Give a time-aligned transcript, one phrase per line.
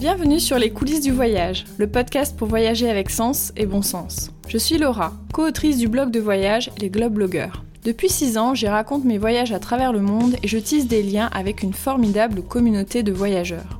[0.00, 4.30] Bienvenue sur les coulisses du voyage, le podcast pour voyager avec sens et bon sens.
[4.48, 7.64] Je suis Laura, co-autrice du blog de voyage Les Globe Blogueurs.
[7.84, 11.02] Depuis 6 ans, j'y raconte mes voyages à travers le monde et je tisse des
[11.02, 13.76] liens avec une formidable communauté de voyageurs.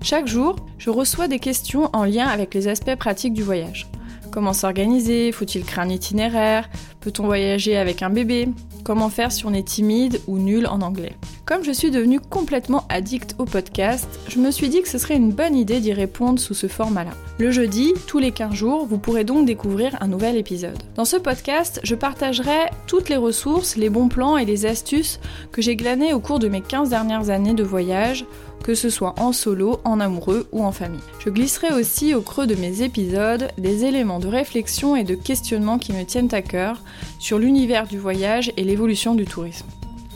[0.00, 3.88] Chaque jour, je reçois des questions en lien avec les aspects pratiques du voyage.
[4.34, 5.30] Comment s'organiser?
[5.30, 6.68] Faut-il créer un itinéraire?
[6.98, 8.48] Peut-on voyager avec un bébé?
[8.82, 11.12] Comment faire si on est timide ou nul en anglais?
[11.46, 15.14] Comme je suis devenue complètement addict au podcast, je me suis dit que ce serait
[15.14, 17.12] une bonne idée d'y répondre sous ce format-là.
[17.38, 20.82] Le jeudi, tous les 15 jours, vous pourrez donc découvrir un nouvel épisode.
[20.96, 25.20] Dans ce podcast, je partagerai toutes les ressources, les bons plans et les astuces
[25.52, 28.24] que j'ai glanées au cours de mes 15 dernières années de voyage
[28.64, 31.02] que ce soit en solo, en amoureux ou en famille.
[31.20, 35.78] Je glisserai aussi au creux de mes épisodes des éléments de réflexion et de questionnement
[35.78, 36.80] qui me tiennent à cœur
[37.18, 39.66] sur l'univers du voyage et l'évolution du tourisme.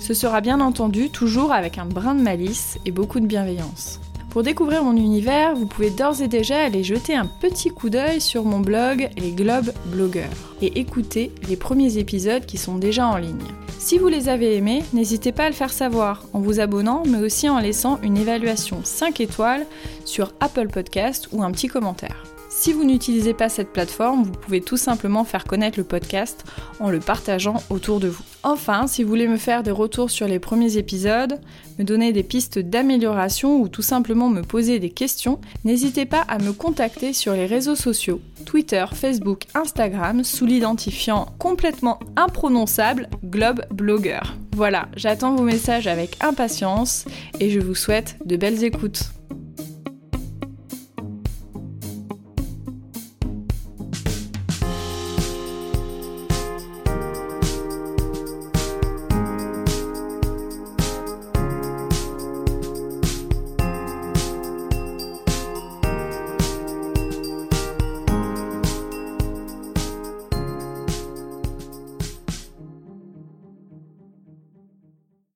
[0.01, 4.01] Ce sera bien entendu toujours avec un brin de malice et beaucoup de bienveillance.
[4.31, 8.21] Pour découvrir mon univers, vous pouvez d'ores et déjà aller jeter un petit coup d'œil
[8.21, 13.17] sur mon blog Les Globes Blogueurs et écouter les premiers épisodes qui sont déjà en
[13.17, 13.37] ligne.
[13.79, 17.19] Si vous les avez aimés, n'hésitez pas à le faire savoir en vous abonnant, mais
[17.19, 19.67] aussi en laissant une évaluation 5 étoiles
[20.05, 22.25] sur Apple Podcast ou un petit commentaire.
[22.61, 26.43] Si vous n'utilisez pas cette plateforme, vous pouvez tout simplement faire connaître le podcast
[26.81, 28.25] en le partageant autour de vous.
[28.43, 31.39] Enfin, si vous voulez me faire des retours sur les premiers épisodes,
[31.79, 36.41] me donner des pistes d'amélioration ou tout simplement me poser des questions, n'hésitez pas à
[36.41, 44.35] me contacter sur les réseaux sociaux, Twitter, Facebook, Instagram, sous l'identifiant complètement imprononçable Globe Blogger.
[44.57, 47.05] Voilà, j'attends vos messages avec impatience
[47.39, 49.13] et je vous souhaite de belles écoutes.